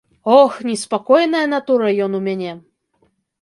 [0.37, 2.57] Ох, неспакойная натура ён у мяне!